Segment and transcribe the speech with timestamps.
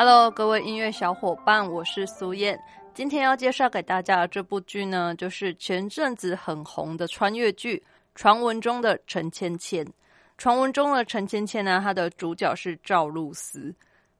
[0.00, 2.56] Hello，各位音乐小伙伴，我是苏燕。
[2.94, 7.76] 今天要介绍给大家的这部剧呢，就是前阵子很红的穿越剧
[8.14, 9.84] 《传闻中的陈芊芊》。
[10.36, 13.74] 传闻中的陈芊芊呢，她的主角是赵露思。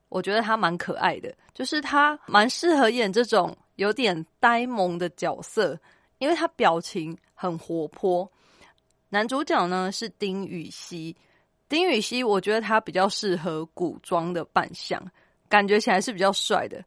[0.08, 5.78] 我觉得她蛮可爱的，就是她蛮适合演这种有点呆萌的角色，
[6.18, 8.28] 因为她表情很活泼。
[9.10, 11.16] 男主角呢是丁禹兮，
[11.68, 15.00] 丁禹兮，我觉得他比较适合古装的扮相。
[15.48, 16.82] 感觉起来是比较帅的，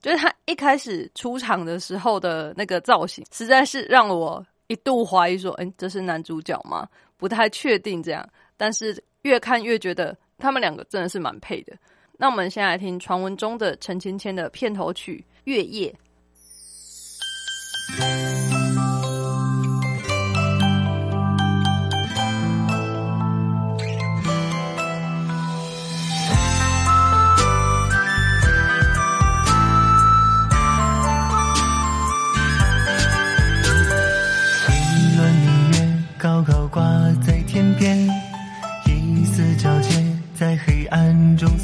[0.00, 11.74] 就是他一开始出场的时候的那个造型，实在是让我一度怀疑说：“哎，这是男主角吗？”不太确定这样，但是越看越觉得他们两个真的是蛮配的。
[12.18, 15.90] 那我们先来听传闻中的陈芊芊的片头曲《月夜》。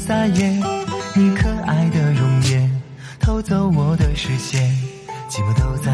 [0.05, 0.61] 撒野。
[1.15, 2.69] 你可爱的容颜
[3.21, 4.69] 偷走我的视线，
[5.29, 5.92] 寂寞都在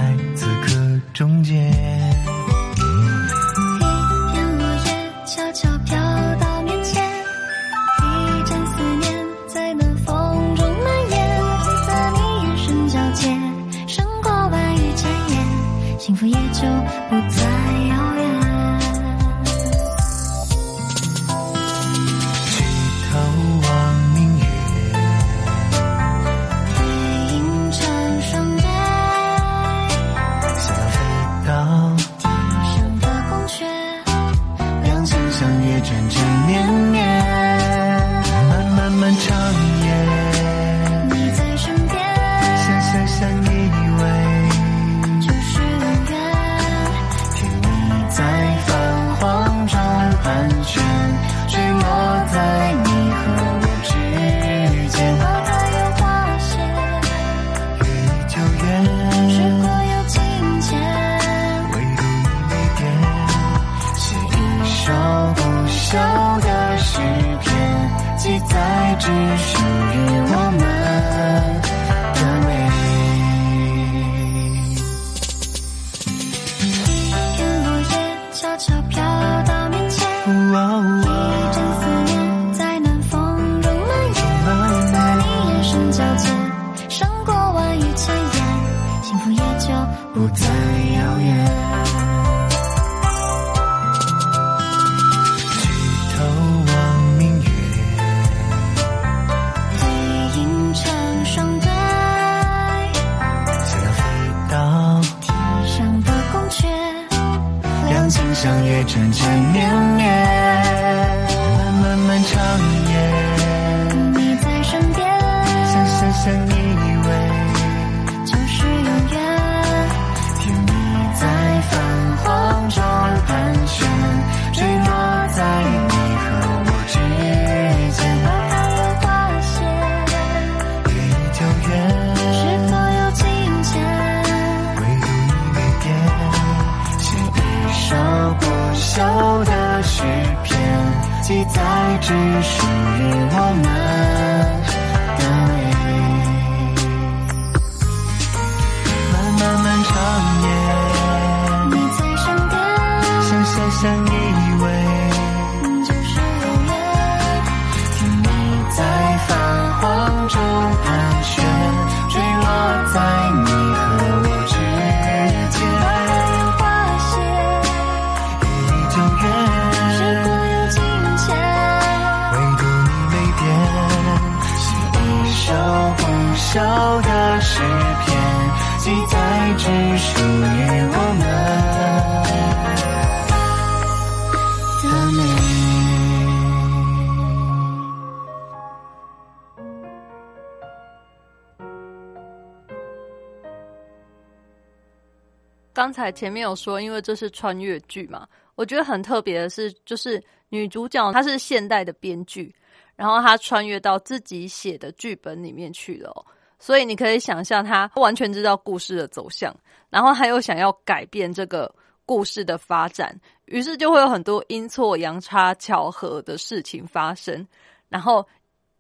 [195.80, 202.54] 刚才前面有说，因为这是穿越剧嘛，我觉得很特别的是，就是女主角她是现代的编剧，
[202.98, 206.26] 然后她穿越到自己写的剧本里面去了，
[206.60, 209.56] 所以你可以想象她完全知道故事的走向，
[209.90, 211.74] 然后她又想要改变这个
[212.06, 217.48] 故事的发展，于是就会有很多阴错阳差、巧合的事情发生，
[217.88, 218.28] 然后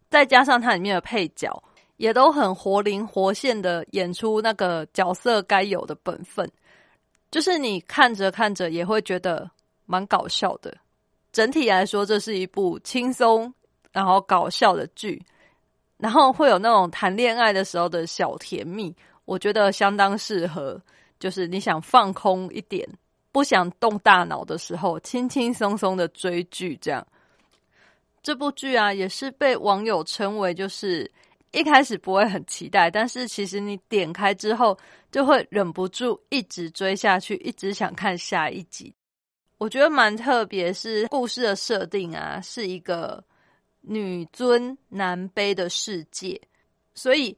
[0.09, 1.63] 再加上它里面的配角
[1.95, 6.45] 也都很活灵活现的演出那个角色该有的本分。
[7.31, 9.49] 就是你看着看着也会觉得
[9.85, 10.75] 蛮搞笑的。
[11.31, 13.53] 整体来说，这是一部轻松
[13.91, 15.21] 然后搞笑的剧，
[15.97, 18.95] 然后会有那种谈恋爱的时候的小甜蜜，
[19.25, 20.81] 我觉得相当适合。
[21.19, 22.87] 就是你想放空一点，
[23.31, 27.05] 不想动大脑的时候，轻轻松松的追剧这样。
[28.23, 31.11] 这部剧啊，也是被网友称为就是
[31.51, 34.77] 一开始不会很期待，但是其实你点开之后。
[35.11, 38.93] 就会忍不住一直追下去，一直想看下一集。
[39.57, 43.23] 我觉得蛮特别，是故事的设定啊，是一个
[43.81, 46.39] 女尊男卑的世界，
[46.93, 47.35] 所以，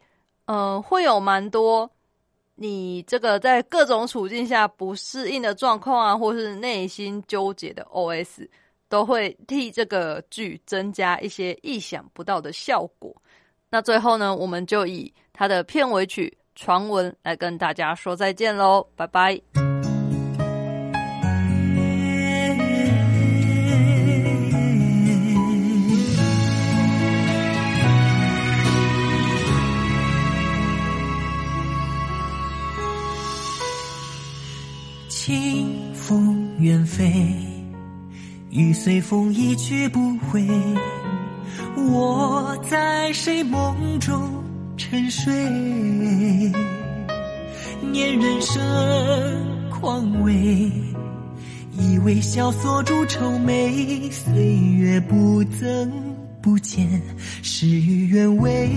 [0.48, 1.90] 嗯，会有蛮多
[2.56, 8.50] 你这个在各种处境下不适应的状况啊，或是内心纠结的 OS，
[8.90, 13.16] 都会替这个剧增加一些意想不到的效果。
[13.72, 16.38] 那最后呢，我们就以它的片尾曲。
[16.54, 19.42] 传闻来跟大家说再见喽，拜拜。
[35.08, 37.10] 清风远飞，
[38.50, 40.46] 雨随风一去不回。
[41.78, 44.42] 我在谁梦中？
[44.78, 45.34] 沉睡，
[47.92, 50.72] 念人生况味，
[51.78, 55.92] 以微笑锁住愁眉，岁月不增
[56.42, 56.88] 不减，
[57.42, 58.70] 事与愿违。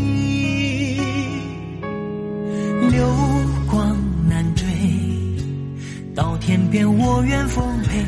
[2.91, 3.09] 流
[3.71, 3.97] 光
[4.29, 4.67] 难追，
[6.17, 8.05] 到天边我愿奉陪，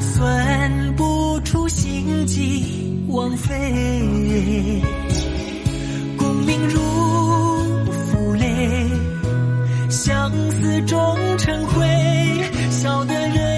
[0.00, 4.82] 算不出心机枉费。
[6.46, 6.80] 命如
[8.10, 8.90] 负累，
[9.90, 11.86] 相思终成灰，
[12.70, 13.57] 笑得人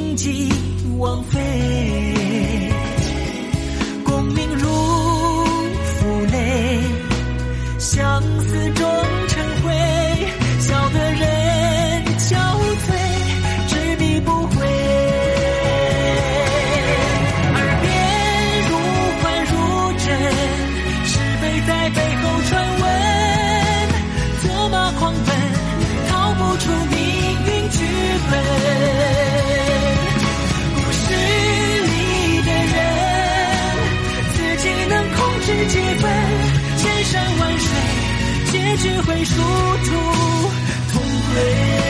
[0.00, 0.48] 出心机
[0.98, 2.19] 枉费。
[38.80, 39.92] 学会殊途
[40.90, 41.89] 同归。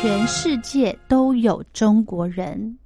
[0.00, 2.78] 全世界都有中国人。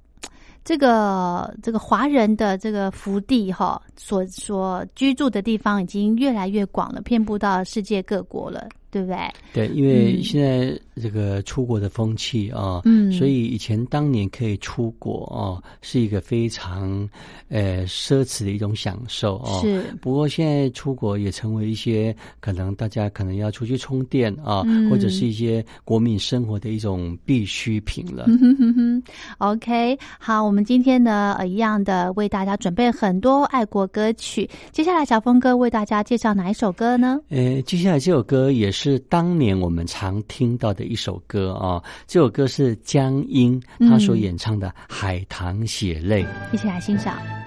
[0.65, 8.67] 这个这个华人的这个福地哈，所所居住的地方已经越来越广了，遍布到世界各国了。
[8.93, 9.17] 对不对？
[9.51, 17.09] 对，因为现在这个出国的风气啊，嗯，所以以前当年可以出国哦，是一个非常
[17.49, 19.59] 呃奢侈的一种享受哦。
[19.63, 28.25] 是，不过现在出国也成为一些可能大家可能要出去充电啊，嗯或者是一些国民生活的一种必需品了。
[28.25, 29.03] 哼哼哼哼
[29.39, 34.47] ，OK，好，我们今天呢，呃，一样的为大家准备很多爱国歌曲。
[34.71, 37.19] 接下来，小峰哥为大家介绍哪一首歌呢？
[37.29, 46.23] 呃，接下来这首歌也是当年我们常听到的一首歌啊，这首歌是江阴他所演唱的《海棠血泪》。
[46.53, 47.42] 一起来欣赏。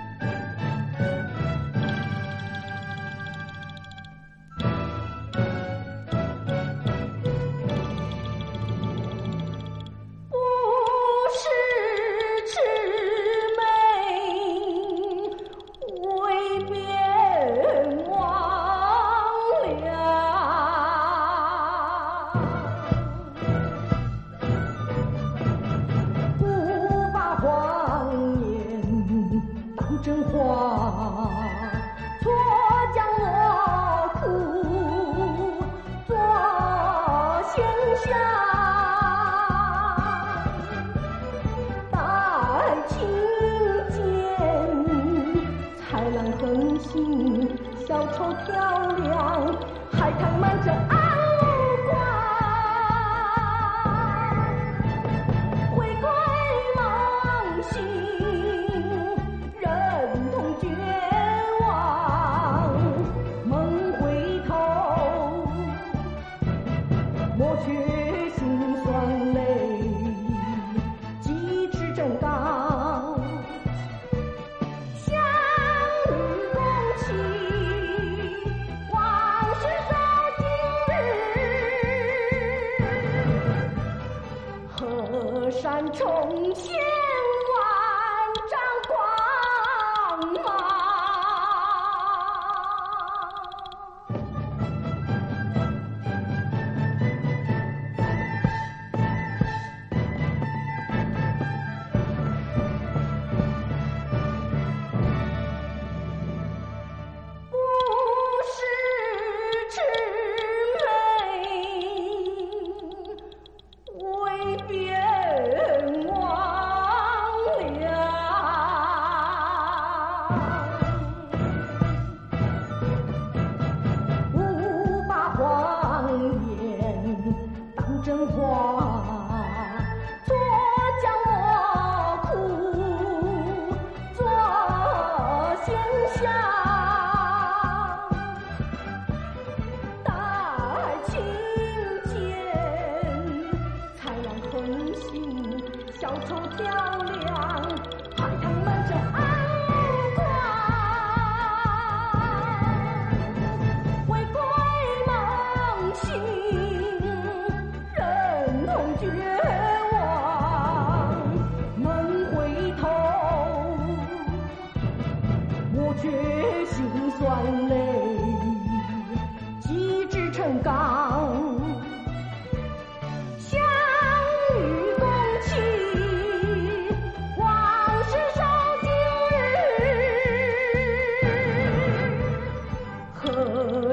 [67.57, 67.96] 抹去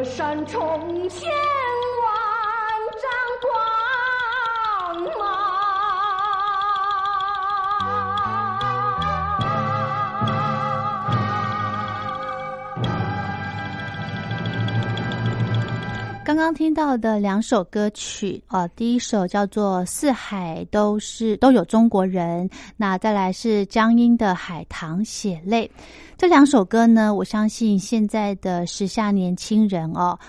[0.03, 1.29] 山重现
[16.43, 25.65] 刚听到的两首歌曲，呃，第一首叫做《四海都是都有中国人》，那再来是江阴的《海棠血泪》。
[26.17, 30.19] 这两首歌呢，我相信现在的时下年轻人哦，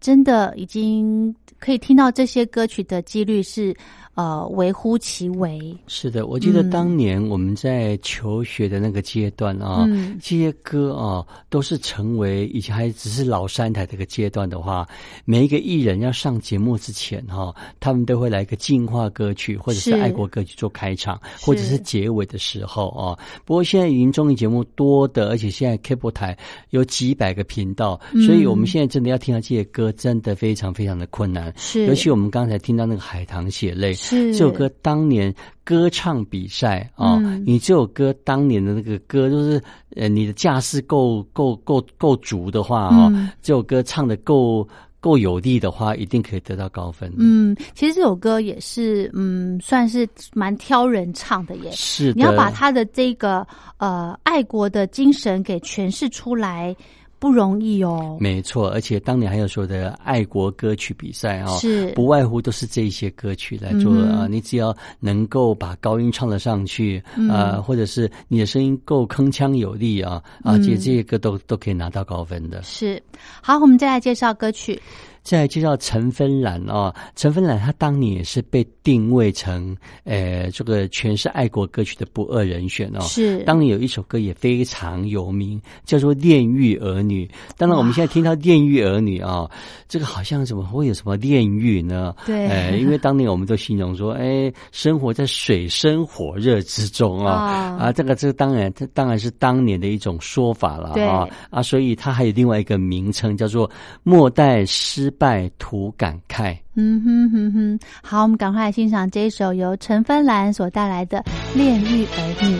[0.00, 3.76] 真的已经可以听到这些歌曲的几率是
[4.18, 5.60] 呃微乎其微。
[5.86, 14.84] 是的，我记得嗯当年我们在求学的那个阶段啊，嗯这些歌啊，都是成为以前还只是老三台这个阶段的话，
[15.24, 23.16] 每一个艺人要上节目之前哈、他们都会来一个进化歌曲或者是是爱国歌曲做开场，或者是结尾的时候啊。
[23.44, 26.36] 不过现在已经综艺节目多的，而且现在 cable 台
[26.70, 31.54] 有几百个频道，嗯所以我们现在真的要听到这些歌，真的非常非常的困难。
[31.56, 35.34] 是尤其我们刚才听到那个《海棠血泪》，是这首歌当年
[35.64, 39.62] 歌唱比赛啊，嗯你这首歌当年的那个歌，就是
[39.96, 44.66] 呃，你的架势够够够够足的话哦，嗯这首歌唱的够
[45.00, 47.12] 够有力的话，一定可以得到高分。
[47.16, 51.70] 嗯，其实这首歌也是，嗯，算是蛮挑人唱的耶。
[51.72, 53.46] 是的，你要把他的这个
[53.76, 56.74] 呃爱国的精神给诠释出来，
[57.18, 58.16] 不容易哦。
[58.20, 72.62] 没错，而且当年还有说的爱国歌曲比赛哦，是不外乎都是这一些歌曲来做啊、你只要能够把高音唱得上去，嗯呃，或者是你的声音够铿锵有力啊，啊，其实这些歌都都可以拿到高分的。
[72.62, 73.02] 是，
[73.42, 74.80] 好，我们再来介绍歌曲。
[75.28, 83.00] 再来介绍陈芬兰哦，陈芬兰她当年也是被定位成呃这个全是爱国歌曲的不二人选哦。
[83.02, 87.26] 是当年有一首歌也非常有名，叫做《炼狱儿女》。
[87.58, 89.46] 当然，我们现在听到《炼狱儿女》啊，
[89.86, 92.14] 这个好像怎么会有什么炼狱呢？
[92.24, 103.70] 对呃，因为当年我们都形容说，哎，生活在水深火热之中啊啊啊，这个这个当然这当然是当年的一种说法了对啊啊，所以它还有另外一个名称叫做
[104.02, 106.56] “莫待失拜图感慨”。
[106.76, 111.18] 嗯哼哼哼，好，我们赶快来欣赏这一首由陈芬兰所带来的
[111.56, 112.56] 《炼狱儿女》。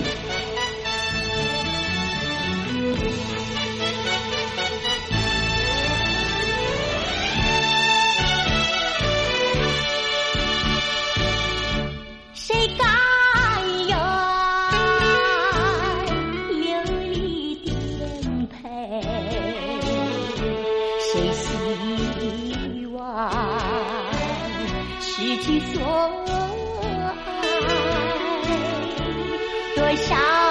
[29.88, 30.47] 多少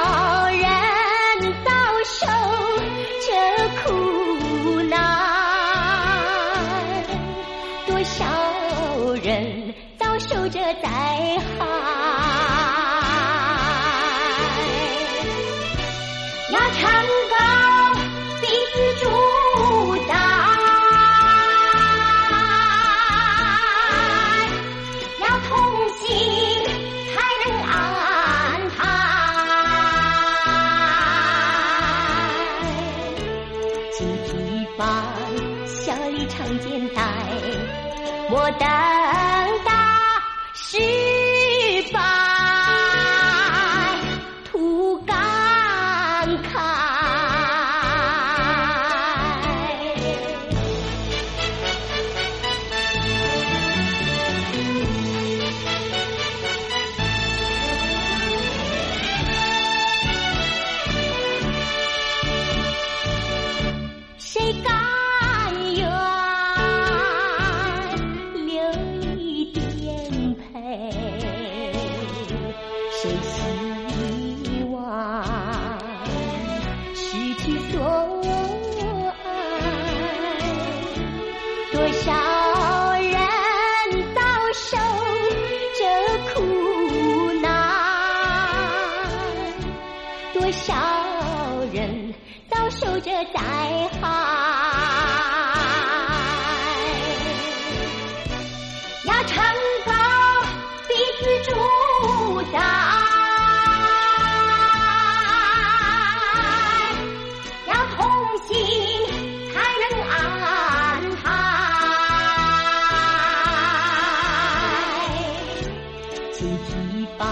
[116.38, 117.28] 金皮般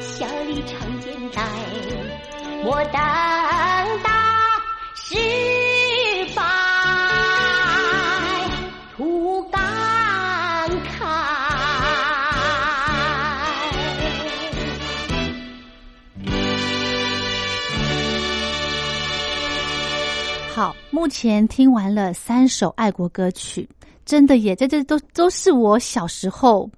[0.00, 1.42] 小里长肩带，
[2.64, 2.94] 我等
[4.02, 4.08] 到
[4.94, 5.16] 失
[6.34, 6.42] 败，
[8.96, 9.60] 徒感
[10.80, 11.04] 慨。
[20.54, 23.68] 好，目前听完了三首爱国歌曲，
[24.06, 26.70] 真的耶，这这都都是我小时候。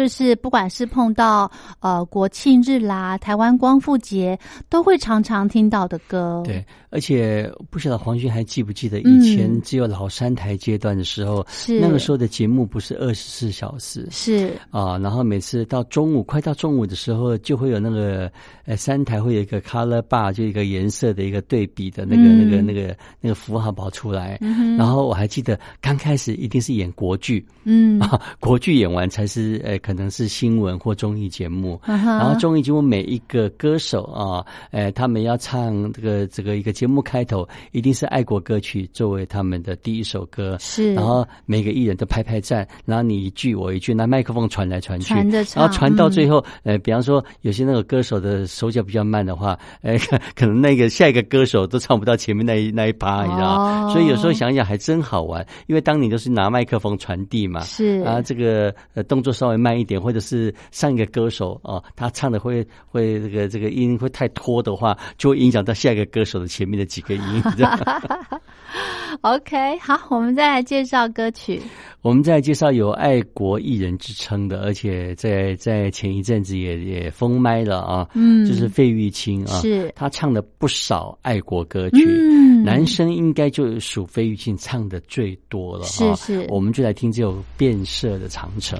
[0.00, 4.38] 就是不管是碰到呃国庆日啦、台湾光复节，
[4.70, 6.42] 都会常常听到的歌。
[6.42, 9.20] 对，而且不晓得黄军还记不记得嗯。
[9.22, 11.80] 以前只有老三台阶段的时候，是。
[11.80, 14.06] 那个时候的节目不是二十四小时。
[14.10, 14.52] 是。
[14.70, 18.30] 啊，然后每次到中午快到中午的时候，就会有那个
[18.66, 22.44] 呃三台会有一个 color bar，就一个颜色的一个对比的那个、嗯。
[22.44, 28.00] 那个那个那个符号跑出来，嗯然后我还记得刚开始一定是演国剧嗯。
[28.02, 40.94] 啊，国剧演完才是呃可能是新闻或综艺节目，嗯然后综艺节目每一个歌手啊，呃，他们要唱这个这个一个节目开头，一定是爱国歌曲作为他们的第一首歌，是。
[40.94, 53.88] 然后每个艺人都拍拍站，然后你一句我一句，那麦克风传来传去，传然后传到嗯最后，呃，比方说有些那个歌手的手脚比较慢的话，呃， 可可能那个下一个歌手都唱不到前面那一那一趴，你知道吗？
[53.88, 53.90] 哦。
[53.92, 58.00] 所以有时候想想还真好玩，因为当你都是拿麦克风传递嘛，是。
[58.06, 67.22] 啊，这个呃动作稍微慢一点，或者是上一个歌手哦、他唱的会会这个这个音会太拖的话，就会影响到下一个歌手的前面的几个音。
[69.22, 71.60] OK，好，我们再来介绍歌曲。
[72.00, 86.14] 我们再介绍有爱国艺人之称的，而且在在前一阵子也也封麦了啊，嗯就是费玉清啊，是他唱了不少爱国歌曲，嗯男生应该就属费玉清唱的最多了哈。
[86.14, 88.78] 是是我们就来听这首《变色的长城》。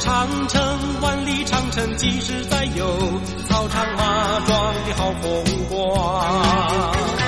[0.00, 7.23] 长城万里长城，即使再有草场马壮的好风光。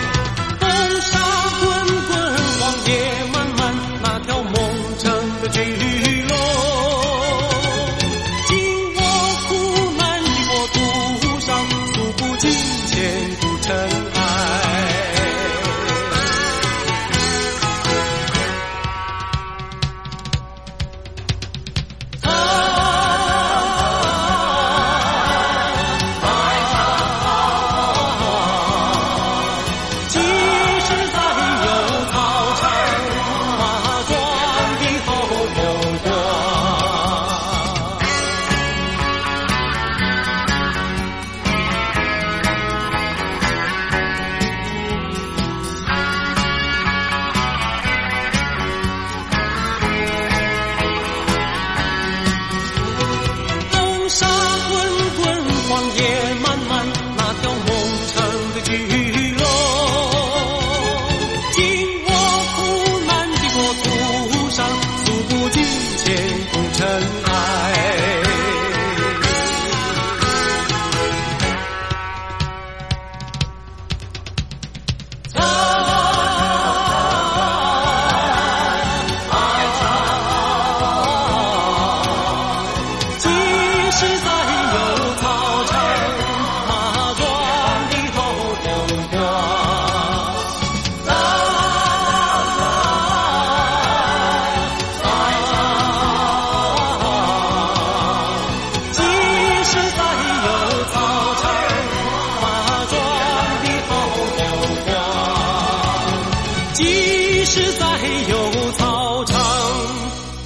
[107.48, 107.86] 实在
[108.28, 109.38] 有草场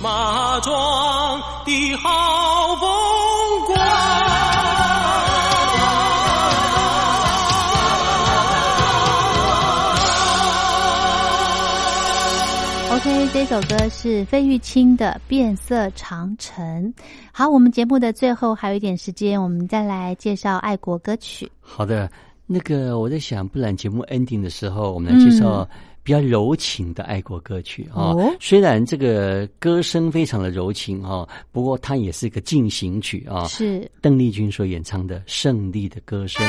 [0.03, 3.77] 马庄的好风光。
[12.93, 16.93] Ok 这首歌是费玉清的变色长城。
[17.33, 21.51] 好我们节目的最后还有一点时间我们再来介绍爱国歌曲。
[21.63, 22.11] 好的
[22.47, 25.67] 那个我在想不然节目 ending 的时候我们来介绍
[26.03, 33.47] 比较柔情的爱国歌曲啊、哦虽然这个歌声非常的柔情啊、不过它也是一个进行曲啊。
[33.47, 36.45] 是邓丽君所演唱的《胜利的歌声》。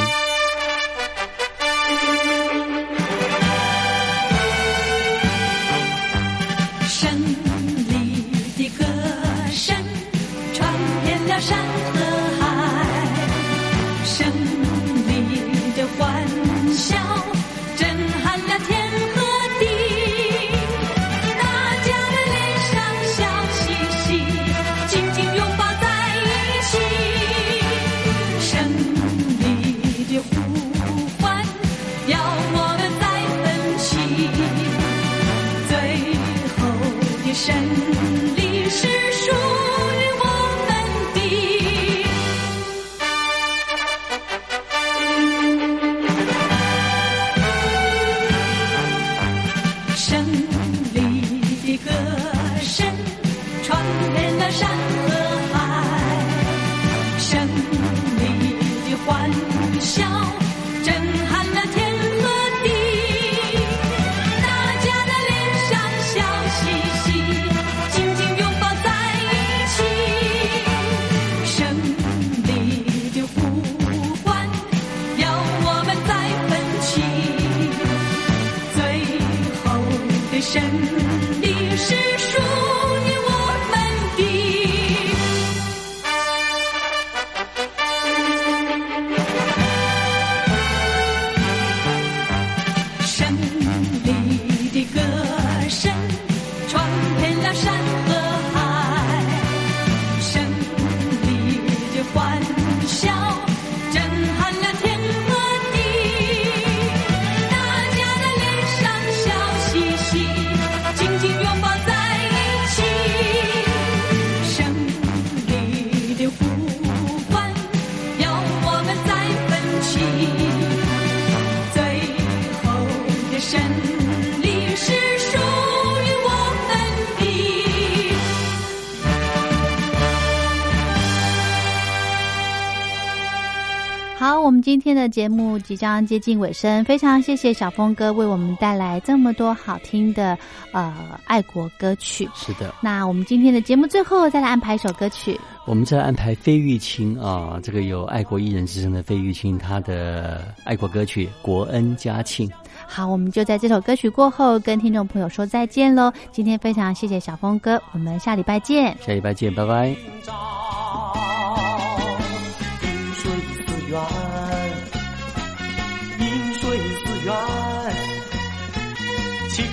[135.11, 140.37] 节目即将接近尾声，非常谢谢小峰哥为我们带来这么多好听的
[140.71, 142.27] 呃爱国歌曲。
[142.33, 152.47] 是的，那我们今天的节目最后再来安排一首歌曲，我们再来安排费玉清啊，这个有爱国艺人之称的费玉清，他的爱国歌曲《国恩家庆》。
[152.87, 156.11] 好，我们就在这首歌曲过后跟听众朋友说再见喽。
[156.31, 158.97] 今天非常谢谢小峰哥，我们下礼拜见。
[158.99, 161.30] 下礼拜见，拜拜。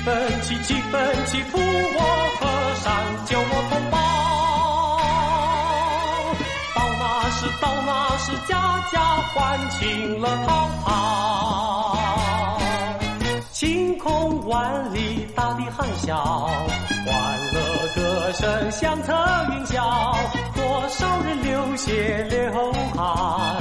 [0.09, 2.01] 七分七七分七，扶我
[2.40, 2.42] 河
[2.83, 2.87] 山，
[3.27, 3.97] 救我同胞。
[6.75, 8.51] 到那时到那时，家
[8.90, 8.97] 家
[9.35, 9.37] 欢
[9.71, 9.79] 庆
[10.18, 10.49] 乐陶
[10.85, 10.88] 陶。
[13.53, 16.16] 晴空万里，大地含笑，
[17.05, 17.12] 欢
[17.53, 17.57] 乐
[17.94, 19.12] 歌声响彻
[19.53, 19.75] 云霄。
[20.55, 23.61] 多少人流血流汗，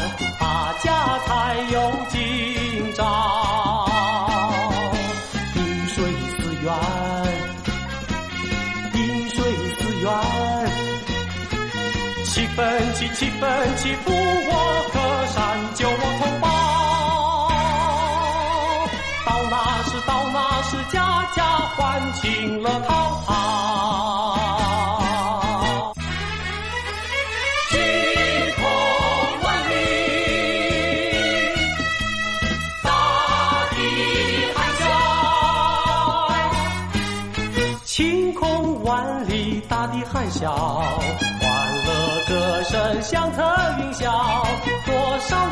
[13.40, 14.52] 分七七分七，扶我
[14.94, 14.96] 河
[15.28, 15.38] 山，
[15.76, 16.48] 救我同胞。
[19.26, 20.96] 到那时到那时，家
[21.36, 21.40] 家
[21.76, 23.07] 欢庆乐陶陶。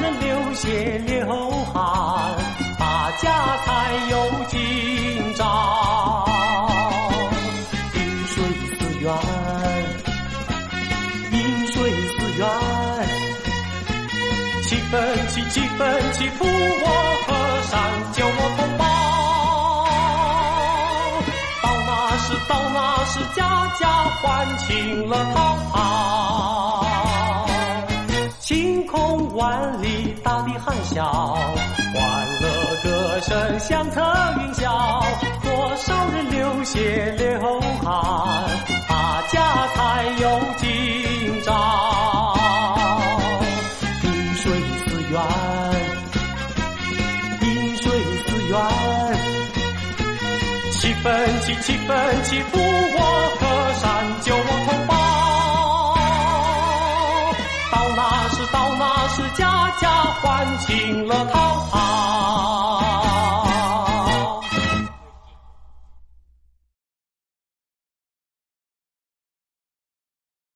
[0.05, 1.25] 人流血流
[1.73, 2.35] 汗，
[2.77, 4.15] 大家才有
[4.49, 6.27] 今朝。
[7.95, 8.43] 饮水
[8.77, 9.11] 思源，
[11.31, 12.47] 饮水思源。
[14.61, 16.85] 七分七七分七，扶我
[17.25, 17.73] 河山，
[18.13, 18.85] 救我同胞。
[21.63, 21.89] 到那
[22.19, 23.41] 时到那时，家
[23.79, 23.83] 家
[24.21, 24.23] 欢
[24.59, 24.69] 庆
[25.09, 26.04] 乐陶陶。
[30.95, 31.03] 笑，
[31.93, 32.01] 欢
[32.39, 32.47] 乐
[32.81, 33.99] 歌声响彻
[34.39, 35.03] 云霄，
[35.43, 38.45] 多少人流血流汗，
[38.87, 42.33] 大家才有今朝。
[44.03, 44.53] 饮水
[44.85, 45.21] 思源，
[47.41, 47.91] 饮水
[48.25, 48.57] 思源，
[50.71, 52.99] 七分七七分七扶我
[53.41, 53.43] 河
[53.81, 53.83] 山，
[54.21, 54.84] 救我同
[60.35, 61.84] 看清了，他。